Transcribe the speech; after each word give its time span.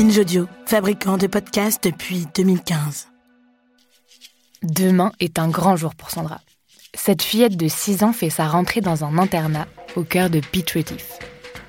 Audio, 0.00 0.48
fabricant 0.64 1.18
de 1.18 1.26
podcasts 1.26 1.84
depuis 1.84 2.26
2015. 2.34 3.08
Demain 4.62 5.12
est 5.20 5.38
un 5.38 5.48
grand 5.48 5.76
jour 5.76 5.94
pour 5.94 6.08
Sandra. 6.08 6.40
Cette 6.94 7.22
fillette 7.22 7.58
de 7.58 7.68
6 7.68 8.02
ans 8.02 8.14
fait 8.14 8.30
sa 8.30 8.48
rentrée 8.48 8.80
dans 8.80 9.04
un 9.04 9.18
internat 9.18 9.66
au 9.96 10.02
cœur 10.02 10.30
de 10.30 10.38
Retief. 10.38 11.18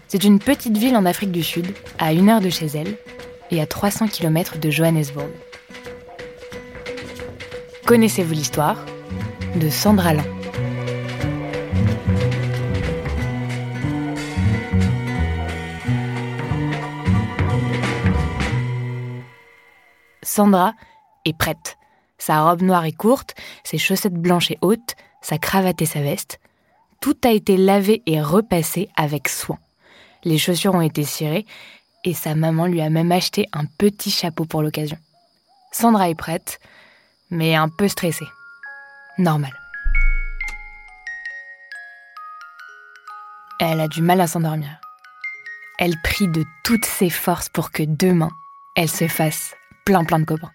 C'est 0.08 0.24
une 0.24 0.40
petite 0.40 0.78
ville 0.78 0.96
en 0.96 1.06
Afrique 1.06 1.34
du 1.34 1.44
Sud, 1.44 1.68
à 2.00 2.14
une 2.14 2.30
heure 2.30 2.40
de 2.40 2.50
chez 2.50 2.68
elle 2.68 2.96
et 3.52 3.62
à 3.62 3.68
300 3.68 4.08
km 4.08 4.60
de 4.60 4.70
Johannesburg. 4.70 5.30
Connaissez-vous 7.86 8.34
l'histoire 8.34 8.78
de 9.58 9.70
Sandra 9.70 10.14
Lan 10.14 10.41
Sandra 20.32 20.76
est 21.26 21.38
prête. 21.38 21.78
Sa 22.18 22.44
robe 22.44 22.62
noire 22.62 22.86
et 22.86 22.94
courte, 22.94 23.36
ses 23.66 23.78
chaussettes 23.78 24.14
blanches 24.14 24.50
et 24.52 24.58
hautes, 24.62 24.96
sa 25.22 25.38
cravate 25.38 25.82
et 25.82 25.86
sa 25.86 26.00
veste. 26.00 26.40
Tout 27.02 27.18
a 27.26 27.32
été 27.32 27.58
lavé 27.58 28.02
et 28.06 28.22
repassé 28.22 28.88
avec 28.96 29.28
soin. 29.28 29.60
Les 30.24 30.38
chaussures 30.38 30.74
ont 30.74 30.82
été 30.82 31.04
cirées 31.04 31.46
et 32.06 32.14
sa 32.14 32.34
maman 32.34 32.66
lui 32.66 32.80
a 32.80 32.90
même 32.90 33.12
acheté 33.12 33.46
un 33.52 33.66
petit 33.66 34.10
chapeau 34.10 34.46
pour 34.46 34.62
l'occasion. 34.62 34.98
Sandra 35.74 36.10
est 36.10 36.16
prête, 36.16 36.62
mais 37.30 37.56
un 37.56 37.68
peu 37.68 37.90
stressée. 37.90 38.28
Normal. 39.18 39.52
Elle 43.60 43.82
a 43.82 43.90
du 43.90 44.02
mal 44.02 44.22
à 44.22 44.28
s'endormir. 44.28 44.80
Elle 45.78 46.00
prie 46.02 46.30
de 46.30 46.46
toutes 46.64 46.86
ses 46.86 47.10
forces 47.10 47.50
pour 47.50 47.72
que 47.72 47.84
demain, 47.84 48.32
elle 48.78 48.90
se 48.90 49.10
fasse 49.10 49.56
plein 49.86 50.04
plein 50.04 50.20
de 50.20 50.26
copains. 50.26 50.52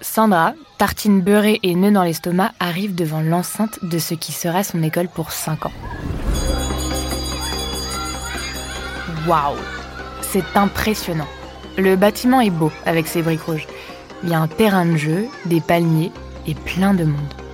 Sandra, 0.00 0.54
tartine 0.78 1.20
beurrée 1.20 1.60
et 1.62 1.74
nœud 1.74 1.90
dans 1.90 2.02
l'estomac, 2.02 2.52
arrive 2.60 2.94
devant 2.94 3.20
l'enceinte 3.20 3.78
de 3.84 3.98
ce 3.98 4.14
qui 4.14 4.32
sera 4.32 4.64
son 4.64 4.82
école 4.82 5.08
pour 5.08 5.32
5 5.32 5.66
ans. 5.66 5.72
Waouh 9.26 9.56
C'est 10.22 10.56
impressionnant. 10.56 11.28
Le 11.76 11.94
bâtiment 11.96 12.40
est 12.40 12.50
beau 12.50 12.72
avec 12.86 13.06
ses 13.06 13.22
briques 13.22 13.42
rouges. 13.42 13.66
Il 14.22 14.30
y 14.30 14.34
a 14.34 14.40
un 14.40 14.48
terrain 14.48 14.86
de 14.86 14.96
jeu, 14.96 15.26
des 15.44 15.60
palmiers 15.60 16.10
et 16.46 16.54
plein 16.54 16.94
de 16.94 17.04
monde. 17.04 17.47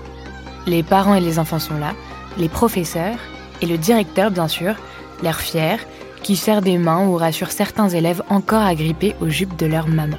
Les 0.66 0.82
parents 0.82 1.14
et 1.14 1.20
les 1.20 1.38
enfants 1.38 1.58
sont 1.58 1.76
là, 1.76 1.92
les 2.38 2.48
professeurs 2.48 3.18
et 3.60 3.66
le 3.66 3.78
directeur 3.78 4.30
bien 4.30 4.48
sûr, 4.48 4.74
l'air 5.22 5.40
fier, 5.40 5.78
qui 6.22 6.36
serre 6.36 6.62
des 6.62 6.78
mains 6.78 7.06
ou 7.06 7.16
rassure 7.16 7.50
certains 7.50 7.90
élèves 7.90 8.22
encore 8.30 8.62
agrippés 8.62 9.14
aux 9.20 9.28
jupes 9.28 9.56
de 9.56 9.66
leur 9.66 9.88
maman. 9.88 10.16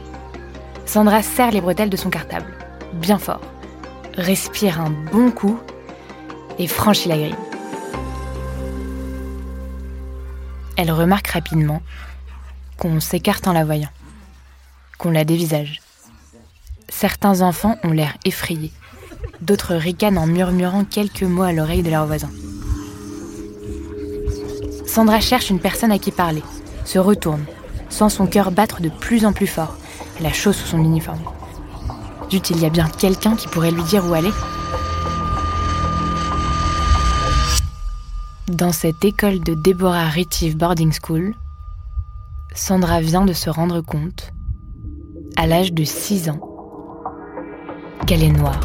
Sandra 0.85 1.23
serre 1.23 1.51
les 1.51 1.61
bretelles 1.61 1.89
de 1.89 1.97
son 1.97 2.11
cartable, 2.11 2.53
bien 2.93 3.17
fort, 3.17 3.41
respire 4.15 4.79
un 4.79 4.91
bon 5.11 5.31
coup 5.31 5.59
et 6.59 6.67
franchit 6.67 7.09
la 7.09 7.17
grille. 7.17 7.35
Elle 10.77 10.91
remarque 10.91 11.27
rapidement 11.29 11.81
qu'on 12.77 12.99
s'écarte 12.99 13.47
en 13.47 13.53
la 13.53 13.65
voyant, 13.65 13.89
qu'on 14.99 15.09
la 15.09 15.23
dévisage. 15.23 15.81
Certains 16.89 17.41
enfants 17.41 17.77
ont 17.83 17.91
l'air 17.91 18.15
effrayés, 18.25 18.71
d'autres 19.41 19.75
ricanent 19.75 20.17
en 20.17 20.27
murmurant 20.27 20.85
quelques 20.85 21.23
mots 21.23 21.43
à 21.43 21.53
l'oreille 21.53 21.83
de 21.83 21.89
leurs 21.89 22.07
voisins. 22.07 22.31
Sandra 24.85 25.19
cherche 25.19 25.49
une 25.49 25.59
personne 25.59 25.91
à 25.91 25.99
qui 25.99 26.11
parler, 26.11 26.43
se 26.85 26.99
retourne, 26.99 27.43
sent 27.89 28.09
son 28.09 28.27
cœur 28.27 28.51
battre 28.51 28.81
de 28.81 28.89
plus 28.89 29.25
en 29.25 29.33
plus 29.33 29.47
fort 29.47 29.75
la 30.21 30.31
chose 30.31 30.55
sous 30.55 30.67
son 30.67 30.83
uniforme. 30.83 31.21
Zut, 32.31 32.49
il 32.49 32.59
y 32.59 32.65
a 32.65 32.69
bien 32.69 32.87
quelqu'un 32.87 33.35
qui 33.35 33.47
pourrait 33.47 33.71
lui 33.71 33.83
dire 33.83 34.05
où 34.09 34.13
aller. 34.13 34.31
Dans 38.47 38.71
cette 38.71 39.03
école 39.03 39.39
de 39.39 39.53
Deborah 39.53 40.09
Retive 40.09 40.57
Boarding 40.57 40.93
School, 40.93 41.35
Sandra 42.53 43.01
vient 43.01 43.25
de 43.25 43.33
se 43.33 43.49
rendre 43.49 43.81
compte, 43.81 44.31
à 45.35 45.45
l'âge 45.45 45.73
de 45.73 45.83
6 45.83 46.29
ans, 46.29 46.39
qu'elle 48.07 48.23
est 48.23 48.31
noire. 48.31 48.59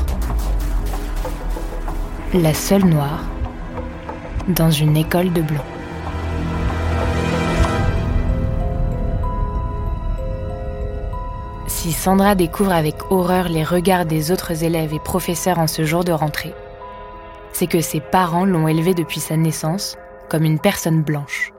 La 2.35 2.55
seule 2.55 2.85
noire 2.85 3.25
dans 4.47 4.71
une 4.71 4.97
école 4.97 5.33
de 5.33 5.43
blancs. 5.43 5.65
Si 11.67 11.91
Sandra 11.91 12.37
découvre 12.37 12.71
avec 12.71 13.11
horreur 13.11 13.49
les 13.49 13.65
regards 13.65 14.07
des 14.07 14.31
autres 14.31 14.63
élèves 14.63 14.95
et 14.95 15.01
professeurs 15.01 15.59
en 15.59 15.67
ce 15.67 15.85
jour 15.85 16.05
de 16.05 16.13
rentrée, 16.13 16.55
c'est 17.53 17.67
que 17.67 17.81
ses 17.81 18.01
parents 18.01 18.45
l'ont 18.45 18.69
élevée 18.69 18.95
depuis 18.95 19.19
sa 19.19 19.37
naissance 19.37 19.97
comme 20.29 20.45
une 20.45 20.61
personne 20.61 21.03
blanche. 21.03 21.53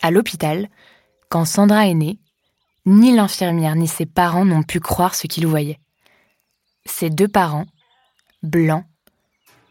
À 0.00 0.12
l'hôpital, 0.12 0.68
quand 1.28 1.44
Sandra 1.44 1.88
est 1.88 1.94
née, 1.94 2.20
ni 2.86 3.16
l'infirmière 3.16 3.74
ni 3.74 3.88
ses 3.88 4.06
parents 4.06 4.44
n'ont 4.44 4.62
pu 4.62 4.78
croire 4.78 5.16
ce 5.16 5.26
qu'ils 5.26 5.48
voyaient. 5.48 5.80
Ses 6.86 7.10
deux 7.10 7.28
parents, 7.28 7.66
blancs, 8.42 8.84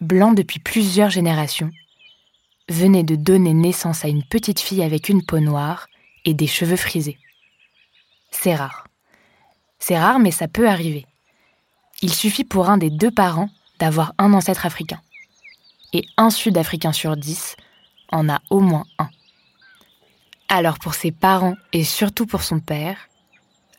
blancs 0.01 0.35
depuis 0.35 0.59
plusieurs 0.59 1.09
générations, 1.09 1.71
venaient 2.69 3.03
de 3.03 3.15
donner 3.15 3.53
naissance 3.53 4.05
à 4.05 4.07
une 4.07 4.23
petite 4.23 4.59
fille 4.59 4.83
avec 4.83 5.09
une 5.09 5.25
peau 5.25 5.39
noire 5.39 5.87
et 6.25 6.33
des 6.33 6.47
cheveux 6.47 6.77
frisés 6.77 7.17
c'est 8.43 8.55
rare. 8.55 8.87
C'est 9.79 9.97
rare, 9.97 10.19
mais 10.19 10.31
ça 10.31 10.47
peut 10.47 10.67
arriver. 10.67 11.05
Il 12.01 12.13
suffit 12.13 12.43
pour 12.43 12.69
un 12.69 12.77
des 12.77 12.89
deux 12.89 13.11
parents 13.11 13.49
d'avoir 13.79 14.13
un 14.17 14.33
ancêtre 14.33 14.65
africain. 14.65 15.01
Et 15.93 16.03
un 16.17 16.29
Sud-Africain 16.29 16.91
sur 16.91 17.15
dix 17.15 17.55
en 18.11 18.27
a 18.27 18.41
au 18.49 18.59
moins 18.59 18.85
un. 18.99 19.09
Alors 20.49 20.77
pour 20.79 20.93
ses 20.93 21.11
parents 21.11 21.55
et 21.71 21.83
surtout 21.83 22.25
pour 22.25 22.43
son 22.43 22.59
père, 22.59 22.97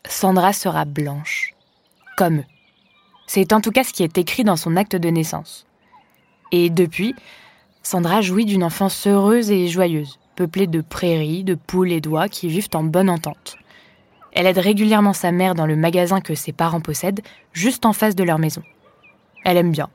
Sandra 0.07 0.53
sera 0.53 0.85
blanche, 0.85 1.53
comme 2.17 2.39
eux. 2.39 2.45
C'est 3.27 3.53
en 3.53 3.61
tout 3.61 3.71
cas 3.71 3.83
ce 3.83 3.93
qui 3.93 4.03
est 4.03 4.17
écrit 4.17 4.43
dans 4.43 4.55
son 4.55 4.75
acte 4.75 4.95
de 4.95 5.09
naissance. 5.09 5.65
Et 6.51 6.69
depuis, 6.69 7.15
Sandra 7.83 8.21
jouit 8.21 8.45
d'une 8.45 8.63
enfance 8.63 9.07
heureuse 9.07 9.51
et 9.51 9.67
joyeuse, 9.67 10.19
peuplée 10.35 10.67
de 10.67 10.81
prairies, 10.81 11.43
de 11.43 11.55
poules 11.55 11.91
et 11.91 12.01
d'oies 12.01 12.29
qui 12.29 12.47
vivent 12.47 12.69
en 12.73 12.83
bonne 12.83 13.09
entente. 13.09 13.57
Elle 14.31 14.47
aide 14.47 14.57
régulièrement 14.57 15.13
sa 15.13 15.31
mère 15.31 15.55
dans 15.55 15.65
le 15.65 15.75
magasin 15.75 16.19
que 16.19 16.35
ses 16.35 16.51
parents 16.51 16.81
possèdent, 16.81 17.21
juste 17.53 17.85
en 17.85 17.93
face 17.93 18.15
de 18.15 18.23
leur 18.23 18.37
maison. 18.37 18.63
Elle 19.43 19.57
aime 19.57 19.71
bien. 19.71 19.89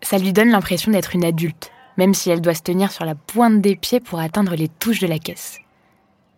Ça 0.00 0.18
lui 0.18 0.32
donne 0.32 0.50
l'impression 0.50 0.90
d'être 0.90 1.14
une 1.14 1.24
adulte, 1.24 1.70
même 1.96 2.14
si 2.14 2.30
elle 2.30 2.40
doit 2.40 2.54
se 2.54 2.62
tenir 2.62 2.90
sur 2.90 3.04
la 3.04 3.14
pointe 3.14 3.60
des 3.60 3.76
pieds 3.76 4.00
pour 4.00 4.20
atteindre 4.20 4.54
les 4.54 4.68
touches 4.68 5.00
de 5.00 5.06
la 5.06 5.18
caisse. 5.18 5.58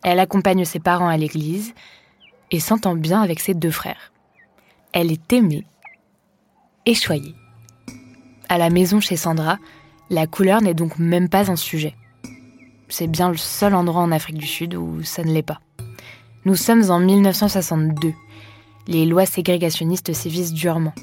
Elle 0.02 0.18
accompagne 0.18 0.64
ses 0.64 0.80
parents 0.80 1.08
à 1.08 1.16
l'église 1.16 1.74
et 2.50 2.60
s'entend 2.60 2.94
bien 2.94 3.22
avec 3.22 3.40
ses 3.40 3.54
deux 3.54 3.70
frères. 3.70 4.12
Elle 4.92 5.12
est 5.12 5.32
aimée 5.32 5.64
et 6.86 6.94
choyée. 6.94 7.34
À 8.48 8.58
la 8.58 8.70
maison 8.70 9.00
chez 9.00 9.16
Sandra, 9.16 9.58
la 10.08 10.26
couleur 10.26 10.62
n'est 10.62 10.74
donc 10.74 10.98
même 10.98 11.28
pas 11.28 11.50
un 11.50 11.56
sujet. 11.56 11.94
C'est 12.88 13.08
bien 13.08 13.28
le 13.28 13.36
seul 13.36 13.74
endroit 13.74 14.02
en 14.02 14.12
Afrique 14.12 14.38
du 14.38 14.46
Sud 14.46 14.74
où 14.74 15.02
ça 15.02 15.24
ne 15.24 15.32
l'est 15.32 15.42
pas. 15.42 15.60
Nous 16.44 16.54
sommes 16.54 16.88
en 16.90 17.00
1962. 17.00 18.12
Les 18.86 19.04
lois 19.04 19.26
ségrégationnistes 19.26 20.12
sévissent 20.12 20.52
durement. 20.52 20.94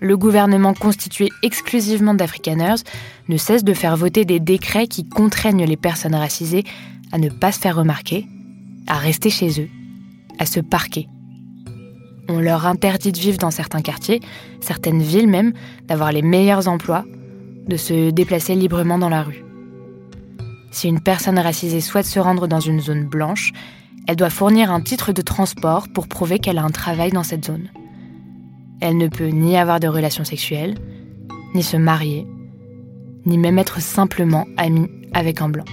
le 0.00 0.16
gouvernement 0.16 0.74
constitué 0.74 1.28
exclusivement 1.42 2.14
d'Afrikaners 2.14 2.82
ne 3.28 3.36
cesse 3.36 3.64
de 3.64 3.74
faire 3.74 3.96
voter 3.96 4.24
des 4.24 4.38
décrets 4.38 4.86
qui 4.86 5.06
contraignent 5.08 5.64
les 5.64 5.76
personnes 5.76 6.14
racisées 6.14 6.64
à 7.10 7.18
ne 7.18 7.28
pas 7.28 7.50
se 7.52 7.58
faire 7.58 7.76
remarquer, 7.76 8.26
à 8.86 8.96
rester 8.96 9.28
chez 9.28 9.60
eux, 9.60 9.68
à 10.38 10.46
se 10.46 10.60
parquer. 10.60 11.08
On 12.28 12.40
leur 12.40 12.66
interdit 12.66 13.12
de 13.12 13.18
vivre 13.18 13.38
dans 13.38 13.50
certains 13.50 13.80
quartiers, 13.80 14.20
certaines 14.60 15.00
villes 15.00 15.28
même, 15.28 15.52
d'avoir 15.86 16.12
les 16.12 16.22
meilleurs 16.22 16.68
emplois, 16.68 17.04
de 17.66 17.76
se 17.76 18.10
déplacer 18.10 18.54
librement 18.54 18.98
dans 18.98 19.08
la 19.08 19.22
rue. 19.22 19.44
Si 20.70 20.88
une 20.88 21.00
personne 21.00 21.38
racisée 21.38 21.80
souhaite 21.80 22.06
se 22.06 22.20
rendre 22.20 22.46
dans 22.46 22.60
une 22.60 22.80
zone 22.80 23.06
blanche, 23.06 23.52
elle 24.06 24.16
doit 24.16 24.30
fournir 24.30 24.70
un 24.70 24.80
titre 24.80 25.12
de 25.12 25.22
transport 25.22 25.88
pour 25.88 26.08
prouver 26.08 26.38
qu'elle 26.38 26.58
a 26.58 26.64
un 26.64 26.70
travail 26.70 27.10
dans 27.10 27.22
cette 27.22 27.46
zone. 27.46 27.70
Elle 28.80 28.96
ne 28.96 29.08
peut 29.08 29.28
ni 29.28 29.56
avoir 29.56 29.80
de 29.80 29.88
relations 29.88 30.24
sexuelles, 30.24 30.76
ni 31.54 31.62
se 31.62 31.76
marier, 31.76 32.26
ni 33.26 33.38
même 33.38 33.58
être 33.58 33.80
simplement 33.80 34.46
amie 34.56 34.88
avec 35.12 35.40
un 35.40 35.48
blanc. 35.48 35.64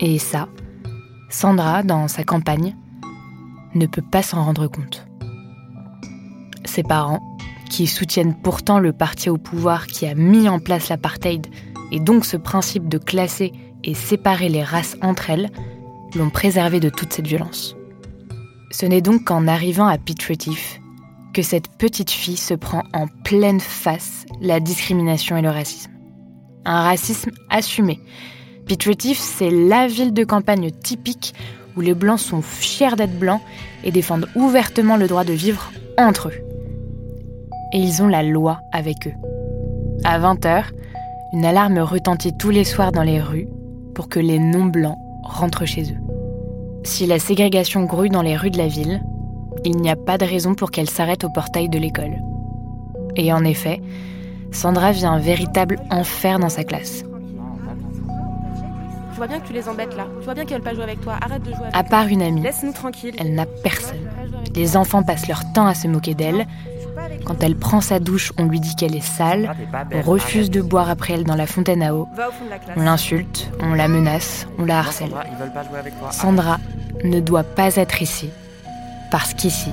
Et 0.00 0.18
ça, 0.18 0.48
Sandra, 1.28 1.82
dans 1.82 2.08
sa 2.08 2.24
campagne, 2.24 2.74
ne 3.74 3.86
peut 3.86 4.02
pas 4.02 4.22
s'en 4.22 4.42
rendre 4.42 4.66
compte. 4.66 5.07
Ses 6.78 6.84
parents, 6.84 7.36
qui 7.68 7.88
soutiennent 7.88 8.36
pourtant 8.36 8.78
le 8.78 8.92
parti 8.92 9.28
au 9.28 9.36
pouvoir 9.36 9.88
qui 9.88 10.06
a 10.06 10.14
mis 10.14 10.48
en 10.48 10.60
place 10.60 10.90
l'apartheid 10.90 11.44
et 11.90 11.98
donc 11.98 12.24
ce 12.24 12.36
principe 12.36 12.88
de 12.88 12.98
classer 12.98 13.52
et 13.82 13.94
séparer 13.94 14.48
les 14.48 14.62
races 14.62 14.96
entre 15.02 15.28
elles, 15.28 15.50
l'ont 16.14 16.30
préservé 16.30 16.78
de 16.78 16.88
toute 16.88 17.12
cette 17.12 17.26
violence. 17.26 17.74
Ce 18.70 18.86
n'est 18.86 19.00
donc 19.00 19.24
qu'en 19.24 19.48
arrivant 19.48 19.88
à 19.88 19.98
Pitt 19.98 20.24
que 21.34 21.42
cette 21.42 21.66
petite 21.78 22.12
fille 22.12 22.36
se 22.36 22.54
prend 22.54 22.84
en 22.92 23.08
pleine 23.24 23.58
face 23.58 24.24
la 24.40 24.60
discrimination 24.60 25.36
et 25.36 25.42
le 25.42 25.50
racisme. 25.50 25.90
Un 26.64 26.82
racisme 26.82 27.32
assumé. 27.50 27.98
Pitretif, 28.66 29.18
c'est 29.18 29.50
la 29.50 29.88
ville 29.88 30.14
de 30.14 30.22
campagne 30.22 30.70
typique 30.70 31.34
où 31.76 31.80
les 31.80 31.94
blancs 31.94 32.20
sont 32.20 32.40
fiers 32.40 32.94
d'être 32.94 33.18
blancs 33.18 33.42
et 33.82 33.90
défendent 33.90 34.28
ouvertement 34.36 34.96
le 34.96 35.08
droit 35.08 35.24
de 35.24 35.32
vivre 35.32 35.72
entre 35.96 36.28
eux. 36.28 36.47
Et 37.72 37.78
ils 37.78 38.02
ont 38.02 38.08
la 38.08 38.22
loi 38.22 38.60
avec 38.72 39.06
eux. 39.06 39.14
À 40.04 40.18
20h, 40.18 40.64
une 41.32 41.44
alarme 41.44 41.78
retentit 41.78 42.36
tous 42.36 42.50
les 42.50 42.64
soirs 42.64 42.92
dans 42.92 43.02
les 43.02 43.20
rues 43.20 43.48
pour 43.94 44.08
que 44.08 44.20
les 44.20 44.38
non-blancs 44.38 44.98
rentrent 45.22 45.66
chez 45.66 45.92
eux. 45.92 45.98
Si 46.84 47.06
la 47.06 47.18
ségrégation 47.18 47.84
grue 47.84 48.08
dans 48.08 48.22
les 48.22 48.36
rues 48.36 48.50
de 48.50 48.58
la 48.58 48.68
ville, 48.68 49.02
il 49.64 49.76
n'y 49.76 49.90
a 49.90 49.96
pas 49.96 50.18
de 50.18 50.24
raison 50.24 50.54
pour 50.54 50.70
qu'elle 50.70 50.88
s'arrête 50.88 51.24
au 51.24 51.28
portail 51.28 51.68
de 51.68 51.78
l'école. 51.78 52.22
Et 53.16 53.32
en 53.32 53.44
effet, 53.44 53.82
Sandra 54.52 54.92
vit 54.92 55.04
un 55.04 55.18
véritable 55.18 55.76
enfer 55.90 56.38
dans 56.38 56.48
sa 56.48 56.64
classe. 56.64 57.04
Je 59.12 59.16
vois 59.16 59.26
bien 59.26 59.40
que 59.40 59.48
tu 59.48 59.52
les 59.52 59.68
embêtes 59.68 59.96
là. 59.96 60.06
Tu 60.20 60.24
vois 60.24 60.34
bien 60.34 60.44
qu'elles 60.44 60.58
veulent 60.58 60.64
pas 60.64 60.74
jouer 60.74 60.84
avec 60.84 61.00
toi. 61.00 61.16
Arrête 61.20 61.42
de 61.42 61.50
jouer 61.50 61.64
avec 61.64 61.74
À 61.74 61.82
part 61.82 62.06
une 62.06 62.22
amie, 62.22 62.40
Laisse-nous 62.40 62.72
elle 63.18 63.34
n'a 63.34 63.46
personne. 63.64 64.08
Les 64.54 64.76
enfants 64.76 65.02
passent 65.02 65.26
leur 65.26 65.42
temps 65.52 65.66
à 65.66 65.74
se 65.74 65.88
moquer 65.88 66.14
d'elle. 66.14 66.46
Quand 67.24 67.42
elle 67.42 67.56
prend 67.56 67.80
sa 67.80 68.00
douche, 68.00 68.32
on 68.38 68.44
lui 68.44 68.60
dit 68.60 68.74
qu'elle 68.76 68.94
est 68.96 69.00
sale. 69.00 69.54
On 69.92 70.02
refuse 70.02 70.50
de 70.50 70.62
boire 70.62 70.90
après 70.90 71.14
elle 71.14 71.24
dans 71.24 71.36
la 71.36 71.46
fontaine 71.46 71.82
à 71.82 71.94
eau. 71.94 72.08
On 72.76 72.82
l'insulte, 72.82 73.50
on 73.60 73.74
la 73.74 73.88
menace, 73.88 74.46
on 74.58 74.64
la 74.64 74.78
harcèle. 74.78 75.12
Sandra 76.10 76.58
ne 77.04 77.20
doit 77.20 77.44
pas 77.44 77.76
être 77.76 78.02
ici 78.02 78.30
parce 79.10 79.34
qu'ici, 79.34 79.70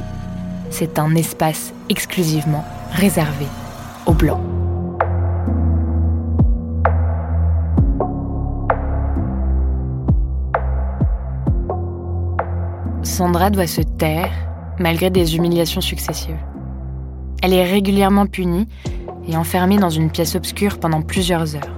c'est 0.69 0.99
un 0.99 1.13
espace 1.15 1.73
exclusivement 1.89 2.63
réservé 2.91 3.45
aux 4.05 4.13
Blancs. 4.13 4.41
Sandra 13.03 13.49
doit 13.49 13.67
se 13.67 13.81
taire 13.81 14.31
malgré 14.79 15.09
des 15.09 15.35
humiliations 15.35 15.81
successives. 15.81 16.37
Elle 17.45 17.53
est 17.53 17.71
régulièrement 17.71 18.25
punie 18.25 18.67
et 19.27 19.37
enfermée 19.37 19.77
dans 19.77 19.91
une 19.91 20.09
pièce 20.09 20.33
obscure 20.33 20.79
pendant 20.79 21.03
plusieurs 21.03 21.55
heures. 21.55 21.69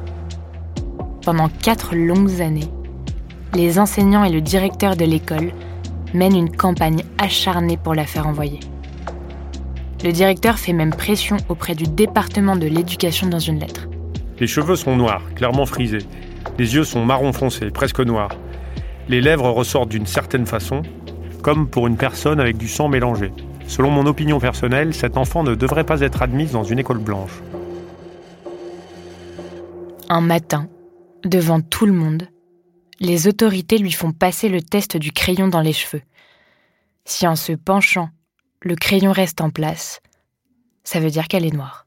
Pendant 1.26 1.50
quatre 1.50 1.94
longues 1.94 2.40
années, 2.40 2.72
les 3.54 3.78
enseignants 3.78 4.24
et 4.24 4.32
le 4.32 4.40
directeur 4.40 4.96
de 4.96 5.04
l'école 5.04 5.52
mènent 6.14 6.38
une 6.38 6.56
campagne 6.56 7.04
acharnée 7.18 7.76
pour 7.76 7.96
la 7.96 8.06
faire 8.06 8.28
envoyer. 8.28 8.62
Le 10.06 10.14
directeur 10.14 10.58
fait 10.58 10.72
même 10.72 10.96
pression 10.96 11.36
auprès 11.50 11.76
du 11.76 11.84
département 11.84 12.56
de 12.56 12.68
l'éducation 12.68 13.28
dans 13.28 13.38
une 13.38 13.60
lettre. 13.60 13.90
Les 14.40 14.48
cheveux 14.48 14.78
sont 14.78 14.96
noirs, 14.96 15.24
clairement 15.36 15.66
frisés. 15.66 16.06
Les 16.58 16.76
yeux 16.76 16.86
sont 16.86 17.04
marron 17.04 17.34
foncé, 17.34 17.72
presque 17.72 18.00
noirs. 18.00 18.38
Les 19.10 19.20
lèvres 19.20 19.50
ressortent 19.50 19.90
d'une 19.90 20.08
certaine 20.08 20.46
façon, 20.46 20.84
comme 21.42 21.68
pour 21.68 21.88
une 21.88 21.98
personne 21.98 22.40
avec 22.40 22.56
du 22.56 22.70
sang 22.70 22.88
mélangé. 22.88 23.34
Selon 23.68 23.90
mon 23.92 24.06
opinion 24.06 24.40
personnelle, 24.40 24.94
cet 24.94 25.18
enfant 25.18 25.44
ne 25.44 25.54
devrait 25.54 25.84
pas 25.84 26.00
être 26.00 26.22
admise 26.22 26.54
dans 26.54 26.64
une 26.64 26.80
école 26.80 27.00
blanche. 27.00 27.42
Un 30.10 30.22
matin, 30.22 30.70
devant 31.26 31.60
tout 31.60 31.86
le 31.86 31.92
monde, 31.92 32.30
les 33.02 33.28
autorités 33.28 33.78
lui 33.78 33.92
font 33.92 34.14
passer 34.14 34.48
le 34.48 34.62
test 34.62 34.96
du 34.96 35.12
crayon 35.12 35.50
dans 35.50 35.60
les 35.60 35.74
cheveux. 35.74 36.02
Si 37.04 37.28
en 37.28 37.36
se 37.36 37.52
penchant, 37.52 38.10
le 38.62 38.76
crayon 38.76 39.12
reste 39.12 39.42
en 39.42 39.50
place, 39.50 40.00
ça 40.86 41.02
veut 41.02 41.12
dire 41.12 41.28
qu'elle 41.28 41.46
est 41.46 41.54
noire. 41.54 41.86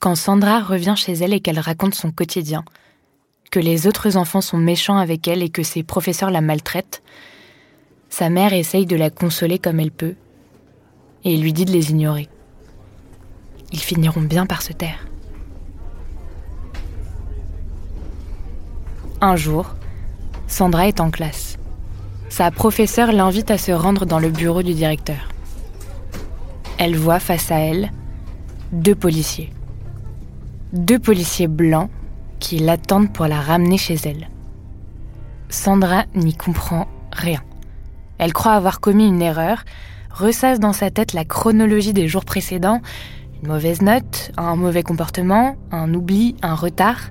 Quand 0.00 0.16
Sandra 0.16 0.60
revient 0.60 0.94
chez 0.96 1.12
elle 1.12 1.32
et 1.32 1.40
qu'elle 1.40 1.60
raconte 1.60 1.94
son 1.94 2.10
quotidien, 2.10 2.64
que 3.52 3.60
les 3.60 3.86
autres 3.86 4.16
enfants 4.16 4.40
sont 4.40 4.58
méchants 4.58 4.98
avec 4.98 5.28
elle 5.28 5.42
et 5.42 5.48
que 5.48 5.62
ses 5.62 5.84
professeurs 5.84 6.32
la 6.32 6.40
maltraitent, 6.40 7.02
sa 8.08 8.30
mère 8.30 8.52
essaye 8.52 8.84
de 8.84 8.96
la 8.96 9.10
consoler 9.10 9.60
comme 9.60 9.78
elle 9.78 9.92
peut 9.92 10.16
et 11.24 11.36
lui 11.36 11.52
dit 11.52 11.64
de 11.64 11.72
les 11.72 11.90
ignorer. 11.90 12.28
Ils 13.72 13.80
finiront 13.80 14.20
bien 14.20 14.46
par 14.46 14.62
se 14.62 14.72
taire. 14.72 15.06
Un 19.20 19.36
jour, 19.36 19.74
Sandra 20.48 20.88
est 20.88 21.00
en 21.00 21.10
classe. 21.10 21.58
Sa 22.28 22.50
professeure 22.50 23.12
l'invite 23.12 23.50
à 23.50 23.58
se 23.58 23.72
rendre 23.72 24.04
dans 24.04 24.18
le 24.18 24.30
bureau 24.30 24.62
du 24.62 24.74
directeur. 24.74 25.28
Elle 26.78 26.96
voit 26.96 27.20
face 27.20 27.50
à 27.50 27.58
elle 27.58 27.92
deux 28.72 28.94
policiers. 28.94 29.52
Deux 30.72 30.98
policiers 30.98 31.46
blancs 31.46 31.90
qui 32.40 32.58
l'attendent 32.58 33.12
pour 33.12 33.26
la 33.26 33.40
ramener 33.40 33.78
chez 33.78 33.96
elle. 34.04 34.28
Sandra 35.48 36.04
n'y 36.14 36.34
comprend 36.34 36.88
rien. 37.12 37.42
Elle 38.18 38.32
croit 38.32 38.52
avoir 38.52 38.80
commis 38.80 39.06
une 39.06 39.22
erreur, 39.22 39.64
ressasse 40.12 40.60
dans 40.60 40.72
sa 40.72 40.90
tête 40.90 41.12
la 41.12 41.24
chronologie 41.24 41.92
des 41.92 42.08
jours 42.08 42.24
précédents, 42.24 42.80
une 43.42 43.48
mauvaise 43.48 43.82
note, 43.82 44.32
un 44.36 44.56
mauvais 44.56 44.82
comportement, 44.82 45.56
un 45.70 45.92
oubli, 45.94 46.36
un 46.42 46.54
retard. 46.54 47.10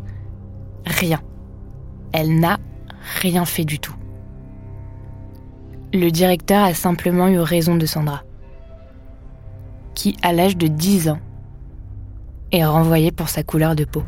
Rien. 0.86 1.22
Elle 2.14 2.40
n'a 2.40 2.60
rien 3.22 3.46
fait 3.46 3.66
du 3.66 3.80
tout. 3.80 3.96
Le 5.94 6.10
directeur 6.10 6.64
a 6.64 6.74
simplement 6.74 7.28
eu 7.28 7.40
raison 7.40 7.76
de 7.76 7.86
Sandra, 7.86 8.24
qui, 9.94 10.16
à 10.22 10.32
l'âge 10.32 10.56
de 10.56 10.68
10 10.68 11.10
ans, 11.10 11.20
est 12.52 12.66
renvoyée 12.66 13.12
pour 13.12 13.30
sa 13.30 13.44
couleur 13.44 13.76
de 13.76 13.84
peau. 13.84 14.04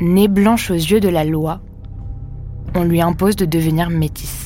Née 0.00 0.28
blanche 0.28 0.70
aux 0.70 0.74
yeux 0.74 1.00
de 1.00 1.08
la 1.08 1.24
loi, 1.24 1.60
on 2.74 2.84
lui 2.84 3.00
impose 3.00 3.34
de 3.36 3.46
devenir 3.46 3.90
métisse. 3.90 4.45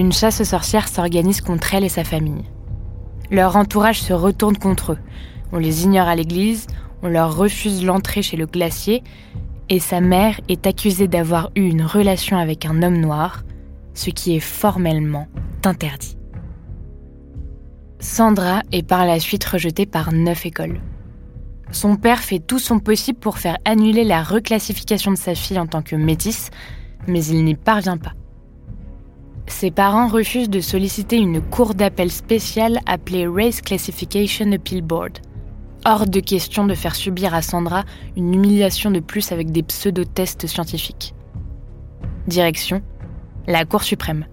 Une 0.00 0.12
chasse 0.12 0.40
aux 0.40 0.44
sorcières 0.44 0.88
s'organise 0.88 1.42
contre 1.42 1.74
elle 1.74 1.84
et 1.84 1.90
sa 1.90 2.04
famille. 2.04 2.44
Leur 3.30 3.56
entourage 3.56 4.00
se 4.00 4.14
retourne 4.14 4.56
contre 4.56 4.92
eux. 4.92 4.98
On 5.52 5.58
les 5.58 5.84
ignore 5.84 6.08
à 6.08 6.16
l'église, 6.16 6.68
on 7.02 7.08
leur 7.08 7.36
refuse 7.36 7.84
l'entrée 7.84 8.22
chez 8.22 8.38
le 8.38 8.46
glacier 8.46 9.02
et 9.68 9.78
sa 9.78 10.00
mère 10.00 10.40
est 10.48 10.66
accusée 10.66 11.06
d'avoir 11.06 11.50
eu 11.54 11.68
une 11.68 11.82
relation 11.82 12.38
avec 12.38 12.64
un 12.64 12.82
homme 12.82 12.96
noir, 12.96 13.44
ce 13.92 14.08
qui 14.08 14.34
est 14.34 14.40
formellement 14.40 15.26
interdit. 15.66 16.16
Sandra 17.98 18.62
est 18.72 18.88
par 18.88 19.04
la 19.04 19.20
suite 19.20 19.44
rejetée 19.44 19.84
par 19.84 20.14
neuf 20.14 20.46
écoles. 20.46 20.80
Son 21.72 21.96
père 21.96 22.20
fait 22.20 22.38
tout 22.38 22.58
son 22.58 22.78
possible 22.78 23.18
pour 23.18 23.36
faire 23.36 23.58
annuler 23.66 24.04
la 24.04 24.22
reclassification 24.22 25.10
de 25.10 25.18
sa 25.18 25.34
fille 25.34 25.58
en 25.58 25.66
tant 25.66 25.82
que 25.82 25.94
métisse, 25.94 26.48
mais 27.06 27.22
il 27.22 27.44
n'y 27.44 27.54
parvient 27.54 27.98
pas. 27.98 28.14
Ses 29.50 29.72
parents 29.72 30.06
refusent 30.06 30.48
de 30.48 30.60
solliciter 30.60 31.16
une 31.16 31.42
cour 31.42 31.74
d'appel 31.74 32.10
spéciale 32.10 32.78
appelée 32.86 33.26
Race 33.26 33.60
Classification 33.60 34.52
Appeal 34.52 34.80
Board. 34.80 35.18
Hors 35.84 36.06
de 36.06 36.20
question 36.20 36.66
de 36.66 36.74
faire 36.74 36.94
subir 36.94 37.34
à 37.34 37.42
Sandra 37.42 37.84
une 38.16 38.32
humiliation 38.32 38.90
de 38.90 39.00
plus 39.00 39.32
avec 39.32 39.50
des 39.50 39.62
pseudo-tests 39.62 40.46
scientifiques. 40.46 41.14
Direction, 42.26 42.80
la 43.46 43.66
Cour 43.66 43.82
suprême. 43.82 44.24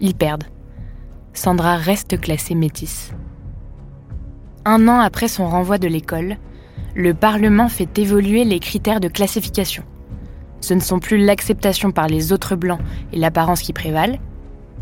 Ils 0.00 0.14
perdent. 0.14 0.44
Sandra 1.32 1.76
reste 1.76 2.20
classée 2.20 2.56
métisse. 2.56 3.12
un 4.66 4.88
an 4.88 4.98
après 4.98 5.28
son 5.28 5.48
renvoi 5.48 5.78
de 5.78 5.88
l'école, 5.88 6.36
le 6.94 7.14
Parlement 7.14 7.68
fait 7.68 7.98
évoluer 7.98 8.44
les 8.44 8.58
critères 8.58 9.00
de 9.00 9.08
classification. 9.08 9.84
Ce 10.66 10.74
ne 10.74 10.80
sont 10.80 10.98
plus 10.98 11.16
l'acceptation 11.16 11.92
par 11.92 12.08
les 12.08 12.32
autres 12.32 12.56
blancs 12.56 12.80
et 13.12 13.18
l'apparence 13.18 13.62
qui 13.62 13.72
prévalent, 13.72 14.18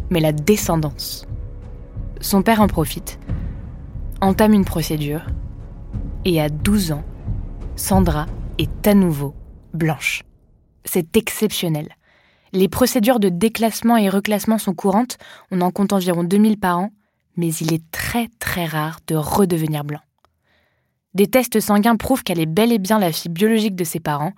mais 0.08 0.18
la 0.18 0.32
descendance. 0.32 1.26
Son 2.22 2.40
père 2.40 2.62
en 2.62 2.68
profite, 2.68 3.18
entame 4.22 4.54
une 4.54 4.64
procédure, 4.64 5.26
et 6.24 6.40
à 6.40 6.48
12 6.48 6.92
ans, 6.92 7.04
Sandra 7.76 8.24
est 8.56 8.86
à 8.86 8.94
nouveau 8.94 9.34
blanche. 9.74 10.22
C'est 10.86 11.18
exceptionnel. 11.18 11.90
Les 12.54 12.70
procédures 12.70 13.20
de 13.20 13.28
déclassement 13.28 13.98
et 13.98 14.08
reclassement 14.08 14.56
sont 14.56 14.72
courantes, 14.72 15.18
on 15.50 15.60
en 15.60 15.70
compte 15.70 15.92
environ 15.92 16.24
2000 16.24 16.58
par 16.58 16.78
an, 16.78 16.92
mais 17.36 17.52
il 17.56 17.74
est 17.74 17.90
très 17.90 18.30
très 18.38 18.64
rare 18.64 19.00
de 19.06 19.16
redevenir 19.16 19.84
blanc. 19.84 20.00
Des 21.12 21.26
tests 21.26 21.60
sanguins 21.60 21.96
prouvent 21.96 22.24
qu'elle 22.24 22.40
est 22.40 22.46
bel 22.46 22.72
et 22.72 22.78
bien 22.78 22.98
la 22.98 23.12
fille 23.12 23.30
biologique 23.30 23.76
de 23.76 23.84
ses 23.84 24.00
parents. 24.00 24.32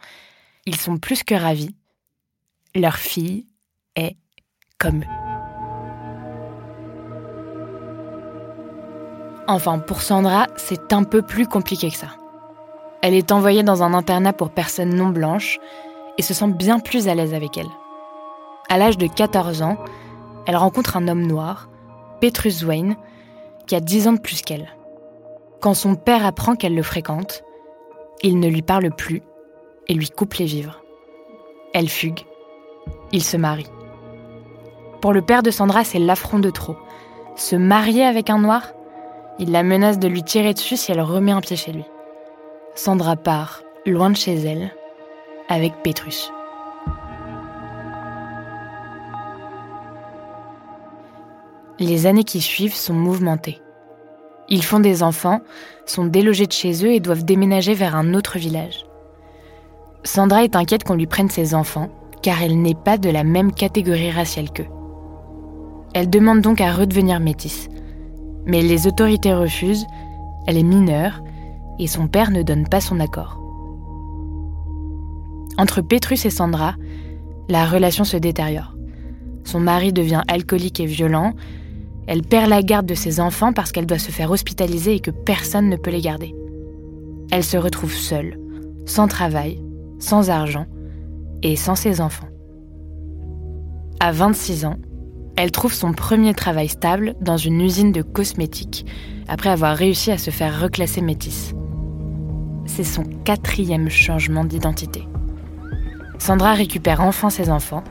Ils 0.67 0.77
sont 0.77 0.99
plus 0.99 1.23
que 1.23 1.37
ravis. 1.37 1.77
Leur 2.75 2.97
fille 2.97 3.47
est 3.95 4.17
comme 4.79 5.03
eux. 5.03 5.27
Enfin, 9.47 9.79
pour 9.79 10.03
Sandra, 10.03 10.49
c'est 10.57 10.93
un 10.93 11.05
peu 11.05 11.23
plus 11.23 11.47
compliqué 11.47 11.89
que 11.89 11.97
ça. 11.97 12.09
Elle 13.01 13.15
est 13.15 13.31
envoyée 13.31 13.63
dans 13.63 13.85
un 13.85 13.95
internat 13.95 14.33
pour 14.33 14.51
personnes 14.51 14.97
non 14.97 15.11
blanches 15.11 15.61
et 16.19 16.23
se 16.23 16.35
sent 16.35 16.49
bien 16.49 16.81
plus 16.81 17.07
à 17.07 17.15
l'aise 17.15 17.33
avec 17.33 17.57
elle. 17.57 17.71
À 18.69 18.77
l'âge 18.77 18.99
de 18.99 19.07
14 19.07 19.63
ans, 19.63 19.77
elle 20.47 20.57
rencontre 20.57 20.97
un 20.97 21.07
homme 21.07 21.25
noir, 21.25 21.69
Petrus 22.21 22.65
Wayne, 22.65 22.97
qui 23.69 23.77
a 23.77 23.81
10 23.81 24.09
ans 24.09 24.13
de 24.15 24.21
plus 24.21 24.43
qu'elle. 24.43 24.69
Quand 25.61 25.75
son 25.75 25.95
père 25.95 26.27
apprend 26.27 26.57
qu'elle 26.57 26.75
le 26.75 26.83
fréquente, 26.83 27.45
il 28.23 28.41
ne 28.41 28.49
lui 28.49 28.63
parle 28.63 28.91
plus 28.91 29.23
et 29.89 29.95
lui 29.95 30.11
coupe 30.11 30.35
les 30.35 30.47
vivres. 30.47 30.83
Elle 31.73 31.89
fugue. 31.89 32.21
Il 33.13 33.23
se 33.23 33.37
marie. 33.37 33.71
Pour 35.01 35.13
le 35.13 35.23
père 35.23 35.43
de 35.43 35.51
Sandra, 35.51 35.85
c'est 35.85 35.99
l'affront 35.99 36.39
de 36.39 36.51
trop. 36.51 36.77
Se 37.37 37.55
marier 37.55 38.05
avec 38.05 38.31
un 38.31 38.39
noir 38.39 38.73
Il 39.39 39.53
la 39.53 39.63
menace 39.63 39.99
de 39.99 40.09
lui 40.09 40.23
tirer 40.23 40.55
dessus 40.55 40.77
si 40.77 40.91
elle 40.91 41.01
remet 41.01 41.33
un 41.33 41.41
pied 41.41 41.57
chez 41.57 41.73
lui. 41.73 41.85
Sandra 42.75 43.17
part, 43.17 43.63
loin 43.85 44.11
de 44.11 44.17
chez 44.17 44.35
elle, 44.35 44.73
avec 45.49 45.83
Petrus. 45.83 46.33
Les 51.79 52.07
années 52.07 52.25
qui 52.25 52.41
suivent 52.41 52.75
sont 52.75 52.95
mouvementées. 52.95 53.61
Ils 54.49 54.65
font 54.65 54.81
des 54.81 55.03
enfants, 55.03 55.43
sont 55.85 56.07
délogés 56.07 56.47
de 56.47 56.53
chez 56.53 56.85
eux 56.87 56.93
et 56.93 57.01
doivent 57.01 57.25
déménager 57.25 57.75
vers 57.75 57.97
un 57.97 58.15
autre 58.15 58.39
village. 58.39 58.86
Sandra 60.07 60.45
est 60.45 60.57
inquiète 60.57 60.85
qu'on 60.85 60.95
lui 60.95 61.07
prenne 61.07 61.29
ses 61.29 61.55
enfants, 61.55 61.91
car 62.23 62.41
elle 62.41 62.63
n'est 62.63 62.77
pas 62.77 62.97
de 62.97 63.11
la 63.11 63.25
même 63.25 63.53
catégorie 63.53 64.11
raciale 64.11 64.51
qu'eux. 64.51 64.69
Elle 65.95 66.09
demande 66.09 66.41
donc 66.41 66.61
à 66.61 66.73
redevenir 66.73 67.21
métisse. 67.21 67.69
Mais 68.47 68.63
les 68.63 68.87
autorités 68.87 69.35
refusent, 69.35 69.87
elle 70.47 70.57
est 70.57 70.63
mineure, 70.63 71.23
et 71.81 71.89
son 71.89 72.07
père 72.07 72.31
ne 72.31 72.43
donne 72.43 72.69
pas 72.69 72.81
son 72.81 73.01
accord. 73.01 73.41
Entre 75.59 75.81
Petrus 75.81 76.25
et 76.25 76.31
Sandra, 76.31 76.75
la 77.49 77.67
relation 77.67 78.05
se 78.05 78.17
détériore. 78.17 78.77
Son 79.45 79.59
mari 79.59 79.93
devient 79.93 80.23
alcoolique 80.29 80.81
et 80.81 80.87
violent, 80.87 81.33
elle 82.07 82.23
perd 82.23 82.49
la 82.49 82.63
garde 82.63 82.87
de 82.87 82.95
ses 82.95 83.19
enfants 83.19 83.53
parce 83.53 83.73
qu'elle 83.73 83.87
doit 83.87 83.99
se 83.99 84.13
faire 84.13 84.31
hospitaliser 84.31 84.95
et 84.95 85.01
que 85.01 85.11
personne 85.11 85.69
ne 85.69 85.77
peut 85.77 85.91
les 85.91 86.01
garder. 86.01 86.35
Elle 87.33 87.43
se 87.43 87.57
retrouve 87.57 87.93
seule, 87.93 88.39
sans 88.85 89.09
travail, 89.09 89.61
sans 89.99 90.31
argent 90.31 90.67
et 91.43 91.57
sans 91.57 91.75
ses 91.75 92.01
enfants. 92.01 92.29
À 94.01 94.13
26 94.13 94.67
ans, 94.67 94.77
elle 95.37 95.51
trouve 95.51 95.73
son 95.73 95.93
premier 95.93 96.35
travail 96.35 96.69
stable 96.69 97.15
dans 97.21 97.37
une 97.37 97.61
usine 97.61 97.93
de 97.93 98.03
cosmétiques 98.03 98.87
après 99.29 99.51
avoir 99.51 99.77
réussi 99.77 100.11
à 100.11 100.19
se 100.19 100.31
faire 100.31 100.61
reclasser 100.61 101.03
métisse. 101.03 101.55
C'est 102.65 102.85
son 102.85 103.05
quatrième 103.25 103.89
changement 103.89 104.45
d'identité. 104.45 105.07
Sandra 106.19 106.55
récupère 106.55 107.01
enfin 107.03 107.31
ses 107.31 107.51
enfants. 107.51 107.85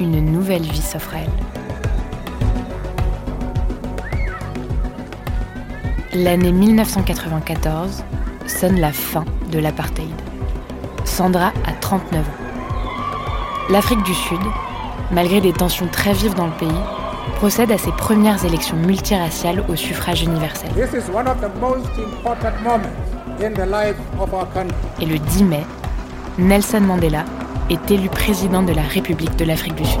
Une 0.00 0.20
nouvelle 0.20 0.62
vie 0.62 0.82
s'offre 0.82 1.14
à 1.14 1.18
elle. 1.18 1.30
L'année 6.22 6.52
1994 6.52 8.04
sonne 8.46 8.78
la 8.78 8.92
fin 8.92 9.24
de 9.50 9.58
l'apartheid. 9.58 10.33
Sandra 11.14 11.52
a 11.64 11.72
39 11.80 12.22
ans. 12.22 12.24
L'Afrique 13.70 14.02
du 14.02 14.12
Sud, 14.12 14.40
malgré 15.12 15.40
des 15.40 15.52
tensions 15.52 15.86
très 15.86 16.12
vives 16.12 16.34
dans 16.34 16.46
le 16.46 16.52
pays, 16.54 16.80
procède 17.36 17.70
à 17.70 17.78
ses 17.78 17.92
premières 17.92 18.44
élections 18.44 18.76
multiraciales 18.76 19.64
au 19.68 19.76
suffrage 19.76 20.24
universel. 20.24 20.70
Et 25.00 25.06
le 25.06 25.18
10 25.20 25.44
mai, 25.44 25.64
Nelson 26.36 26.80
Mandela 26.80 27.24
est 27.70 27.90
élu 27.92 28.08
président 28.08 28.64
de 28.64 28.72
la 28.72 28.82
République 28.82 29.36
de 29.36 29.44
l'Afrique 29.44 29.76
du 29.76 29.84
Sud. 29.84 30.00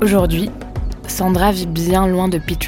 Aujourd'hui, 0.00 0.50
Sandra 1.20 1.52
vit 1.52 1.66
bien 1.66 2.06
loin 2.06 2.28
de 2.28 2.38
Piet 2.38 2.58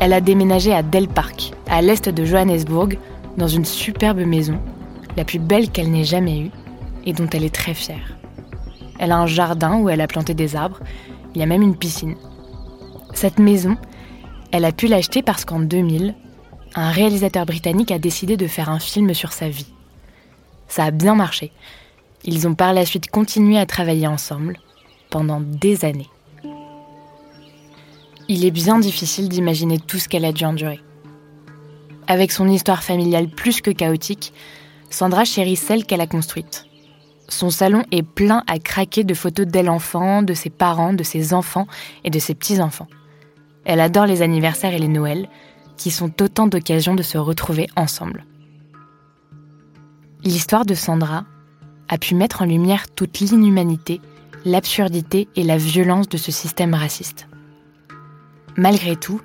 Elle 0.00 0.12
a 0.12 0.20
déménagé 0.20 0.74
à 0.74 0.82
Del 0.82 1.06
Park, 1.06 1.52
à 1.68 1.82
l'est 1.82 2.08
de 2.08 2.24
Johannesburg, 2.24 2.98
dans 3.36 3.46
une 3.46 3.64
superbe 3.64 4.18
maison, 4.18 4.58
la 5.16 5.24
plus 5.24 5.38
belle 5.38 5.70
qu'elle 5.70 5.92
n'ait 5.92 6.02
jamais 6.02 6.40
eue, 6.40 6.50
et 7.06 7.12
dont 7.12 7.28
elle 7.32 7.44
est 7.44 7.54
très 7.54 7.74
fière. 7.74 8.18
Elle 8.98 9.12
a 9.12 9.18
un 9.18 9.28
jardin 9.28 9.78
où 9.78 9.88
elle 9.88 10.00
a 10.00 10.08
planté 10.08 10.34
des 10.34 10.56
arbres, 10.56 10.80
il 11.32 11.38
y 11.38 11.44
a 11.44 11.46
même 11.46 11.62
une 11.62 11.76
piscine. 11.76 12.16
Cette 13.12 13.38
maison, 13.38 13.76
elle 14.50 14.64
a 14.64 14.72
pu 14.72 14.88
l'acheter 14.88 15.22
parce 15.22 15.44
qu'en 15.44 15.60
2000, 15.60 16.16
un 16.74 16.90
réalisateur 16.90 17.46
britannique 17.46 17.92
a 17.92 18.00
décidé 18.00 18.36
de 18.36 18.48
faire 18.48 18.68
un 18.68 18.80
film 18.80 19.14
sur 19.14 19.32
sa 19.32 19.48
vie. 19.48 19.72
Ça 20.66 20.86
a 20.86 20.90
bien 20.90 21.14
marché. 21.14 21.52
Ils 22.24 22.48
ont 22.48 22.56
par 22.56 22.72
la 22.72 22.84
suite 22.84 23.12
continué 23.12 23.60
à 23.60 23.64
travailler 23.64 24.08
ensemble 24.08 24.58
pendant 25.08 25.40
des 25.40 25.84
années. 25.84 26.10
Il 28.26 28.46
est 28.46 28.50
bien 28.50 28.78
difficile 28.78 29.28
d'imaginer 29.28 29.78
tout 29.78 29.98
ce 29.98 30.08
qu'elle 30.08 30.24
a 30.24 30.32
dû 30.32 30.44
endurer. 30.46 30.80
Avec 32.06 32.32
son 32.32 32.48
histoire 32.48 32.82
familiale 32.82 33.28
plus 33.28 33.60
que 33.60 33.70
chaotique, 33.70 34.32
Sandra 34.88 35.24
chérit 35.24 35.56
celle 35.56 35.84
qu'elle 35.84 36.00
a 36.00 36.06
construite. 36.06 36.64
Son 37.28 37.50
salon 37.50 37.84
est 37.90 38.02
plein 38.02 38.42
à 38.46 38.58
craquer 38.58 39.04
de 39.04 39.12
photos 39.12 39.46
d'elle 39.46 39.68
enfant, 39.68 40.22
de 40.22 40.32
ses 40.32 40.50
parents, 40.50 40.94
de 40.94 41.02
ses 41.02 41.34
enfants 41.34 41.66
et 42.02 42.10
de 42.10 42.18
ses 42.18 42.34
petits-enfants. 42.34 42.88
Elle 43.64 43.80
adore 43.80 44.06
les 44.06 44.22
anniversaires 44.22 44.72
et 44.72 44.78
les 44.78 44.88
Noëls, 44.88 45.28
qui 45.76 45.90
sont 45.90 46.22
autant 46.22 46.46
d'occasions 46.46 46.94
de 46.94 47.02
se 47.02 47.18
retrouver 47.18 47.66
ensemble. 47.76 48.24
L'histoire 50.22 50.64
de 50.64 50.74
Sandra 50.74 51.24
a 51.88 51.98
pu 51.98 52.14
mettre 52.14 52.40
en 52.40 52.46
lumière 52.46 52.88
toute 52.90 53.20
l'inhumanité, 53.20 54.00
l'absurdité 54.46 55.28
et 55.36 55.42
la 55.42 55.58
violence 55.58 56.08
de 56.08 56.16
ce 56.16 56.32
système 56.32 56.74
raciste. 56.74 57.26
Malgré 58.56 58.96
tout, 58.96 59.20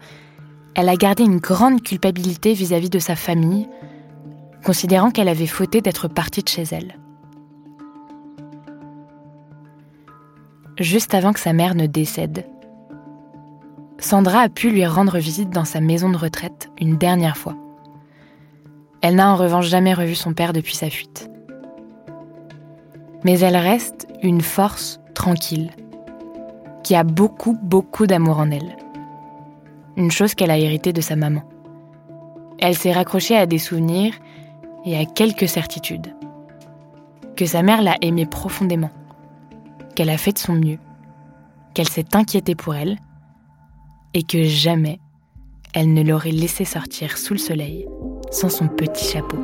elle 0.76 0.90
a 0.90 0.96
gardé 0.96 1.24
une 1.24 1.38
grande 1.38 1.82
culpabilité 1.82 2.54
vis-à-vis 2.54 2.90
de 2.90 3.00
sa 3.00 3.16
famille, 3.16 3.68
considérant 4.64 5.12
qu'elle 5.12 5.28
avait 5.28 5.46
fauté 5.46 5.82
d'être 5.82 6.08
partie 6.08 6.42
de 6.42 6.50
chez 6.50 6.64
elle. 6.72 6.98
Juste 10.80 11.14
avant 11.14 11.34
que 11.34 11.40
sa 11.40 11.54
mère 11.54 11.76
ne 11.76 11.86
décède, 11.86 12.46
Sandra 13.98 14.42
a 14.42 14.50
pu 14.50 14.70
lui 14.70 14.86
rendre 14.86 15.18
visite 15.18 15.50
dans 15.50 15.66
sa 15.66 15.82
maison 15.82 16.10
de 16.10 16.18
retraite 16.18 16.70
une 16.80 16.98
dernière 16.98 17.36
fois. 17.36 17.56
Elle 19.02 19.16
n'a 19.16 19.32
en 19.32 19.36
revanche 19.36 19.68
jamais 19.68 19.94
revu 19.94 20.16
son 20.16 20.34
père 20.34 20.54
depuis 20.54 20.76
sa 20.76 20.90
fuite. 20.90 21.30
Mais 23.26 23.40
elle 23.40 23.58
reste 23.58 24.08
une 24.24 24.42
force 24.42 25.02
tranquille, 25.14 25.72
qui 26.84 26.96
a 26.96 27.04
beaucoup, 27.04 27.58
beaucoup 27.62 28.08
d'amour 28.08 28.40
en 28.40 28.50
elle. 28.50 28.79
Une 30.00 30.12
chose 30.12 30.34
qu'elle 30.34 30.50
a 30.50 30.58
héritée 30.58 30.94
de 30.94 31.02
sa 31.02 31.18
maman. 31.18 31.44
Elle 32.58 32.78
s'est 32.78 32.94
raccrochée 32.94 33.36
à 33.36 33.46
des 33.46 33.58
souvenirs 33.58 34.14
et 34.86 34.98
à 34.98 35.04
quelques 35.04 35.50
certitudes. 35.50 36.16
Que 37.36 37.46
sa 37.46 37.64
mère 37.64 37.82
l'a 37.82 37.98
aimée 38.02 38.26
profondément, 38.26 38.92
qu'elle 39.98 40.10
a 40.10 40.18
fait 40.18 40.32
de 40.32 40.38
son 40.38 40.54
mieux, 40.54 40.78
qu'elle 41.74 41.90
s'est 41.90 42.16
inquiétée 42.16 42.56
pour 42.56 42.76
elle, 42.76 42.98
et 44.14 44.24
que 44.24 44.44
jamais 44.44 45.02
elle 45.74 45.94
ne 45.94 46.02
l'aurait 46.02 46.32
laissé 46.32 46.64
sortir 46.64 47.18
sous 47.18 47.34
le 47.34 47.40
soleil 47.40 47.86
sans 48.32 48.50
son 48.50 48.70
petit 48.70 49.06
chapeau. 49.06 49.38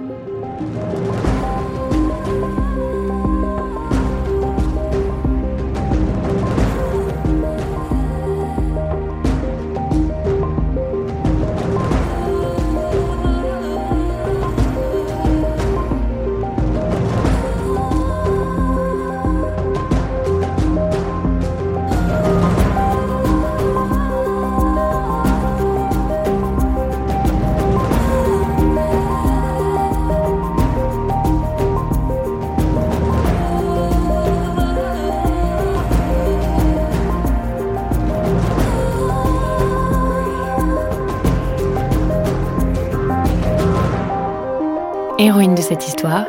Héroïne 45.18 45.56
de 45.56 45.62
cette 45.62 45.88
histoire, 45.88 46.26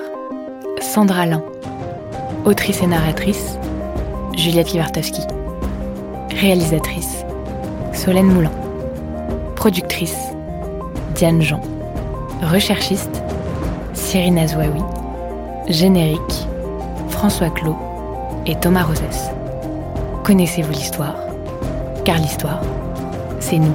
Sandra 0.81 1.27
Lin. 1.27 1.43
Autrice 2.45 2.83
et 2.83 2.87
narratrice, 2.87 3.59
Juliette 4.37 4.71
Livartowski. 4.71 5.23
Réalisatrice, 6.41 7.25
Solène 7.93 8.29
Moulin. 8.29 8.53
Productrice, 9.57 10.17
Diane 11.17 11.43
Jean. 11.43 11.61
Recherchiste, 12.43 13.25
Cyrine 13.93 14.39
Azouaoui. 14.39 14.83
Générique, 15.67 16.47
François 17.09 17.51
Clos 17.51 17.77
et 18.47 18.55
Thomas 18.55 18.85
Rosès. 18.85 19.33
Connaissez-vous 20.23 20.71
l'histoire? 20.71 21.17
Car 22.05 22.19
l'histoire, 22.19 22.61
c'est 23.41 23.59
nous. 23.59 23.75